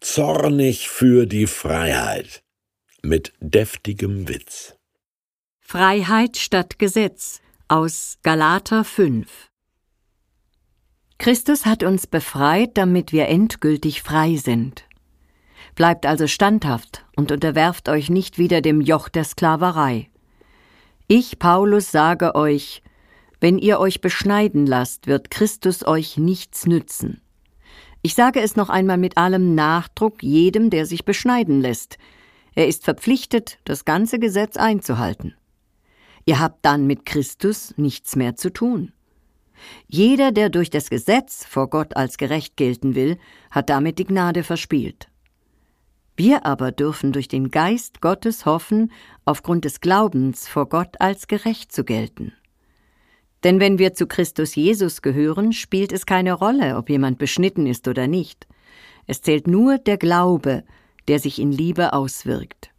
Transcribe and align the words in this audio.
zornig 0.00 0.88
für 0.88 1.26
die 1.26 1.46
Freiheit 1.46 2.42
mit 3.02 3.32
deftigem 3.40 4.28
Witz. 4.28 4.74
Freiheit 5.60 6.38
statt 6.38 6.78
Gesetz 6.78 7.40
aus 7.68 8.18
Galater 8.22 8.84
5 8.84 9.48
Christus 11.18 11.66
hat 11.66 11.82
uns 11.82 12.06
befreit, 12.06 12.78
damit 12.78 13.12
wir 13.12 13.28
endgültig 13.28 14.02
frei 14.02 14.36
sind. 14.36 14.84
Bleibt 15.74 16.06
also 16.06 16.26
standhaft 16.26 17.04
und 17.14 17.30
unterwerft 17.30 17.90
euch 17.90 18.08
nicht 18.08 18.38
wieder 18.38 18.62
dem 18.62 18.80
Joch 18.80 19.10
der 19.10 19.24
Sklaverei. 19.24 20.08
Ich, 21.08 21.38
Paulus, 21.38 21.90
sage 21.90 22.34
euch, 22.34 22.82
wenn 23.38 23.58
ihr 23.58 23.78
euch 23.78 24.00
beschneiden 24.00 24.66
lasst, 24.66 25.06
wird 25.06 25.30
Christus 25.30 25.86
euch 25.86 26.16
nichts 26.16 26.66
nützen. 26.66 27.20
Ich 28.02 28.14
sage 28.14 28.40
es 28.40 28.56
noch 28.56 28.70
einmal 28.70 28.96
mit 28.96 29.18
allem 29.18 29.54
Nachdruck 29.54 30.22
jedem, 30.22 30.70
der 30.70 30.86
sich 30.86 31.04
beschneiden 31.04 31.60
lässt. 31.60 31.98
Er 32.54 32.66
ist 32.66 32.84
verpflichtet, 32.84 33.58
das 33.64 33.84
ganze 33.84 34.18
Gesetz 34.18 34.56
einzuhalten. 34.56 35.34
Ihr 36.24 36.40
habt 36.40 36.64
dann 36.64 36.86
mit 36.86 37.04
Christus 37.04 37.74
nichts 37.76 38.16
mehr 38.16 38.36
zu 38.36 38.50
tun. 38.50 38.92
Jeder, 39.86 40.32
der 40.32 40.48
durch 40.48 40.70
das 40.70 40.88
Gesetz 40.88 41.44
vor 41.44 41.68
Gott 41.68 41.96
als 41.96 42.16
gerecht 42.16 42.56
gelten 42.56 42.94
will, 42.94 43.18
hat 43.50 43.68
damit 43.68 43.98
die 43.98 44.06
Gnade 44.06 44.42
verspielt. 44.42 45.08
Wir 46.16 46.46
aber 46.46 46.72
dürfen 46.72 47.12
durch 47.12 47.28
den 47.28 47.50
Geist 47.50 48.00
Gottes 48.00 48.46
hoffen, 48.46 48.92
aufgrund 49.24 49.64
des 49.64 49.80
Glaubens 49.80 50.48
vor 50.48 50.68
Gott 50.68 51.00
als 51.00 51.28
gerecht 51.28 51.72
zu 51.72 51.84
gelten. 51.84 52.32
Denn 53.44 53.58
wenn 53.60 53.78
wir 53.78 53.94
zu 53.94 54.06
Christus 54.06 54.54
Jesus 54.54 55.02
gehören, 55.02 55.52
spielt 55.52 55.92
es 55.92 56.06
keine 56.06 56.34
Rolle, 56.34 56.76
ob 56.76 56.90
jemand 56.90 57.18
beschnitten 57.18 57.66
ist 57.66 57.88
oder 57.88 58.06
nicht. 58.06 58.46
Es 59.06 59.22
zählt 59.22 59.46
nur 59.46 59.78
der 59.78 59.96
Glaube, 59.96 60.64
der 61.08 61.18
sich 61.18 61.38
in 61.38 61.50
Liebe 61.50 61.92
auswirkt. 61.92 62.70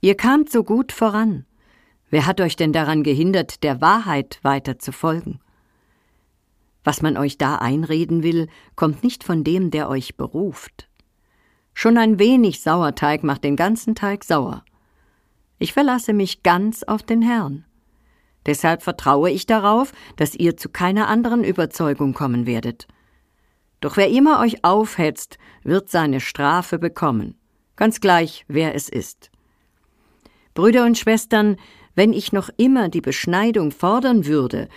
Ihr 0.00 0.16
kamt 0.16 0.50
so 0.50 0.64
gut 0.64 0.92
voran. 0.92 1.46
Wer 2.10 2.26
hat 2.26 2.40
euch 2.40 2.56
denn 2.56 2.72
daran 2.72 3.02
gehindert, 3.02 3.62
der 3.62 3.80
Wahrheit 3.80 4.38
weiter 4.42 4.78
zu 4.78 4.92
folgen? 4.92 5.40
Was 6.84 7.02
man 7.02 7.16
euch 7.16 7.38
da 7.38 7.56
einreden 7.56 8.22
will, 8.22 8.48
kommt 8.74 9.02
nicht 9.04 9.24
von 9.24 9.44
dem, 9.44 9.70
der 9.70 9.88
euch 9.88 10.16
beruft. 10.16 10.88
Schon 11.74 11.98
ein 11.98 12.18
wenig 12.18 12.60
Sauerteig 12.60 13.22
macht 13.22 13.44
den 13.44 13.56
ganzen 13.56 13.94
Teig 13.94 14.24
sauer. 14.24 14.64
Ich 15.58 15.72
verlasse 15.72 16.12
mich 16.12 16.42
ganz 16.42 16.82
auf 16.82 17.02
den 17.02 17.22
Herrn. 17.22 17.64
Deshalb 18.46 18.82
vertraue 18.82 19.30
ich 19.30 19.46
darauf, 19.46 19.92
dass 20.16 20.34
ihr 20.34 20.56
zu 20.56 20.68
keiner 20.68 21.08
anderen 21.08 21.44
Überzeugung 21.44 22.14
kommen 22.14 22.46
werdet. 22.46 22.86
Doch 23.80 23.96
wer 23.96 24.08
immer 24.08 24.40
euch 24.40 24.64
aufhetzt, 24.64 25.38
wird 25.62 25.90
seine 25.90 26.20
Strafe 26.20 26.78
bekommen, 26.78 27.38
ganz 27.76 28.00
gleich, 28.00 28.44
wer 28.48 28.74
es 28.74 28.88
ist. 28.88 29.30
Brüder 30.54 30.84
und 30.84 30.98
Schwestern, 30.98 31.56
wenn 31.94 32.12
ich 32.12 32.32
noch 32.32 32.50
immer 32.56 32.88
die 32.88 33.00
Beschneidung 33.00 33.70
fordern 33.70 34.26
würde, 34.26 34.68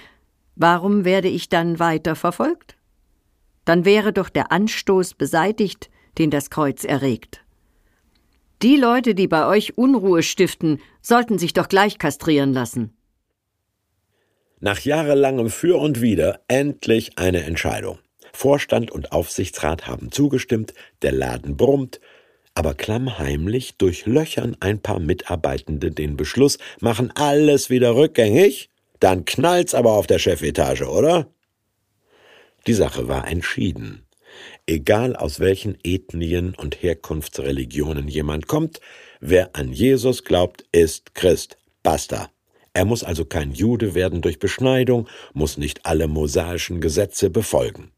warum 0.55 1.05
werde 1.05 1.27
ich 1.27 1.49
dann 1.49 1.79
weiter 1.79 2.15
verfolgt? 2.15 2.75
Dann 3.65 3.85
wäre 3.85 4.13
doch 4.13 4.29
der 4.29 4.51
Anstoß 4.51 5.15
beseitigt, 5.15 5.89
den 6.17 6.29
das 6.29 6.49
Kreuz 6.49 6.83
erregt. 6.83 7.43
Die 8.61 8.75
Leute, 8.75 9.15
die 9.15 9.27
bei 9.27 9.47
euch 9.47 9.77
Unruhe 9.77 10.21
stiften, 10.21 10.79
sollten 11.01 11.39
sich 11.39 11.53
doch 11.53 11.67
gleich 11.67 11.97
kastrieren 11.97 12.53
lassen. 12.53 12.93
Nach 14.63 14.79
jahrelangem 14.79 15.49
Für 15.49 15.79
und 15.79 16.01
Wider 16.01 16.39
endlich 16.47 17.17
eine 17.17 17.43
Entscheidung. 17.43 17.97
Vorstand 18.31 18.91
und 18.91 19.11
Aufsichtsrat 19.11 19.87
haben 19.87 20.11
zugestimmt, 20.11 20.75
der 21.01 21.11
Laden 21.11 21.57
brummt, 21.57 21.99
aber 22.53 22.75
klammheimlich 22.75 23.77
durchlöchern 23.77 24.55
ein 24.59 24.79
paar 24.79 24.99
Mitarbeitende 24.99 25.89
den 25.89 26.15
Beschluss, 26.15 26.59
machen 26.79 27.11
alles 27.15 27.71
wieder 27.71 27.95
rückgängig, 27.95 28.69
dann 28.99 29.25
knallt's 29.25 29.73
aber 29.73 29.93
auf 29.93 30.05
der 30.05 30.19
Chefetage, 30.19 30.83
oder? 30.83 31.25
Die 32.67 32.75
Sache 32.75 33.07
war 33.07 33.27
entschieden. 33.27 34.05
Egal 34.67 35.15
aus 35.15 35.39
welchen 35.39 35.75
Ethnien 35.83 36.53
und 36.53 36.83
Herkunftsreligionen 36.83 38.07
jemand 38.07 38.45
kommt, 38.45 38.79
wer 39.21 39.55
an 39.55 39.73
Jesus 39.73 40.23
glaubt, 40.23 40.65
ist 40.71 41.15
Christ. 41.15 41.57
Basta. 41.81 42.29
Er 42.73 42.85
muss 42.85 43.03
also 43.03 43.25
kein 43.25 43.51
Jude 43.51 43.95
werden 43.95 44.21
durch 44.21 44.39
Beschneidung, 44.39 45.07
muss 45.33 45.57
nicht 45.57 45.85
alle 45.85 46.07
mosaischen 46.07 46.79
Gesetze 46.79 47.29
befolgen. 47.29 47.91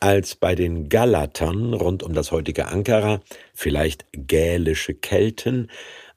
Als 0.00 0.34
bei 0.34 0.54
den 0.54 0.88
Galatern 0.88 1.74
rund 1.74 2.02
um 2.02 2.12
das 2.12 2.32
heutige 2.32 2.66
Ankara, 2.66 3.20
vielleicht 3.54 4.06
gälische 4.12 4.94
Kelten, 4.94 5.70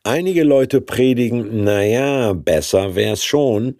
einige 0.03 0.43
Leute 0.43 0.81
predigen, 0.81 1.63
naja, 1.63 2.33
besser 2.33 2.95
wär's 2.95 3.23
schon, 3.23 3.75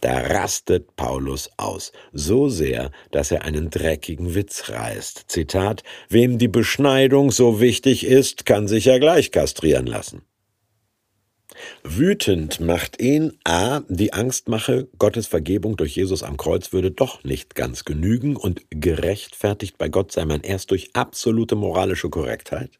da 0.00 0.18
rastet 0.18 0.96
Paulus 0.96 1.50
aus, 1.56 1.92
so 2.12 2.48
sehr, 2.48 2.90
dass 3.10 3.30
er 3.30 3.44
einen 3.44 3.70
dreckigen 3.70 4.34
Witz 4.34 4.68
reißt. 4.68 5.24
Zitat, 5.28 5.82
wem 6.08 6.38
die 6.38 6.48
Beschneidung 6.48 7.30
so 7.30 7.60
wichtig 7.60 8.04
ist, 8.06 8.44
kann 8.44 8.68
sich 8.68 8.84
ja 8.84 8.98
gleich 8.98 9.30
kastrieren 9.30 9.86
lassen. 9.86 10.22
Wütend 11.82 12.60
macht 12.60 13.00
ihn 13.00 13.38
a. 13.44 13.80
die 13.88 14.12
Angstmache, 14.12 14.88
Gottes 14.98 15.26
Vergebung 15.26 15.76
durch 15.76 15.96
Jesus 15.96 16.22
am 16.22 16.36
Kreuz 16.36 16.72
würde 16.72 16.90
doch 16.90 17.24
nicht 17.24 17.54
ganz 17.54 17.84
genügen 17.84 18.36
und 18.36 18.62
gerechtfertigt 18.70 19.78
bei 19.78 19.88
Gott 19.88 20.12
sei 20.12 20.24
man 20.24 20.42
erst 20.42 20.70
durch 20.70 20.90
absolute 20.94 21.54
moralische 21.54 22.10
Korrektheit. 22.10 22.70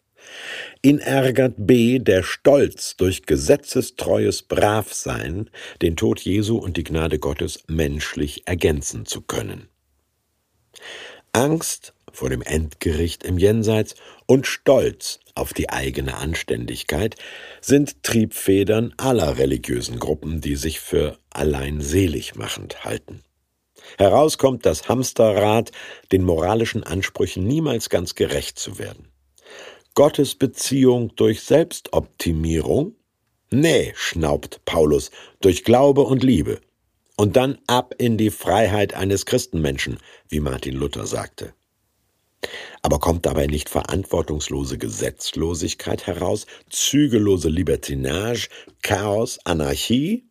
Ihn 0.82 0.98
ärgert 0.98 1.54
b. 1.56 1.98
der 1.98 2.22
Stolz 2.22 2.96
durch 2.96 3.22
gesetzestreues 3.22 4.42
Bravsein, 4.42 5.50
den 5.82 5.96
Tod 5.96 6.20
Jesu 6.20 6.56
und 6.56 6.76
die 6.76 6.84
Gnade 6.84 7.18
Gottes 7.18 7.62
menschlich 7.68 8.42
ergänzen 8.46 9.06
zu 9.06 9.20
können. 9.20 9.68
Angst 11.32 11.94
vor 12.12 12.30
dem 12.30 12.42
Endgericht 12.42 13.24
im 13.24 13.38
Jenseits 13.38 13.94
und 14.26 14.46
Stolz 14.46 15.20
auf 15.36 15.52
die 15.52 15.70
eigene 15.70 16.16
Anständigkeit 16.16 17.16
sind 17.60 18.02
Triebfedern 18.02 18.94
aller 18.96 19.38
religiösen 19.38 19.98
Gruppen, 19.98 20.40
die 20.40 20.56
sich 20.56 20.80
für 20.80 21.18
allein 21.30 21.80
selig 21.80 22.34
machend 22.34 22.84
halten. 22.84 23.22
Heraus 23.98 24.38
kommt 24.38 24.66
das 24.66 24.88
Hamsterrad, 24.88 25.70
den 26.12 26.22
moralischen 26.24 26.82
Ansprüchen 26.82 27.46
niemals 27.46 27.88
ganz 27.88 28.14
gerecht 28.14 28.58
zu 28.58 28.78
werden. 28.78 29.08
Gottes 29.94 30.34
Beziehung 30.34 31.14
durch 31.16 31.42
Selbstoptimierung? 31.42 32.96
Nee, 33.50 33.92
schnaubt 33.96 34.60
Paulus, 34.64 35.10
durch 35.40 35.64
Glaube 35.64 36.02
und 36.02 36.22
Liebe. 36.22 36.60
Und 37.16 37.36
dann 37.36 37.58
ab 37.66 37.94
in 37.96 38.18
die 38.18 38.30
Freiheit 38.30 38.92
eines 38.92 39.24
Christenmenschen, 39.24 39.98
wie 40.28 40.40
Martin 40.40 40.74
Luther 40.74 41.06
sagte. 41.06 41.54
Aber 42.82 42.98
kommt 42.98 43.26
dabei 43.26 43.46
nicht 43.46 43.68
verantwortungslose 43.68 44.78
Gesetzlosigkeit 44.78 46.06
heraus, 46.06 46.46
zügellose 46.70 47.48
Libertinage, 47.48 48.48
Chaos, 48.82 49.38
Anarchie? 49.44 50.24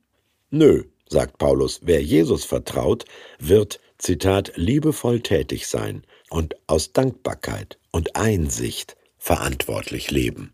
Nö, 0.49 0.83
sagt 1.09 1.37
Paulus, 1.37 1.81
wer 1.83 2.01
Jesus 2.01 2.45
vertraut, 2.45 3.05
wird, 3.39 3.79
Zitat, 3.97 4.53
liebevoll 4.55 5.21
tätig 5.21 5.67
sein 5.67 6.03
und 6.29 6.55
aus 6.67 6.93
Dankbarkeit 6.93 7.79
und 7.91 8.15
Einsicht 8.15 8.97
verantwortlich 9.17 10.11
leben. 10.11 10.53